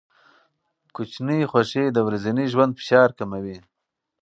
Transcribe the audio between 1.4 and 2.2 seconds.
خوښۍ د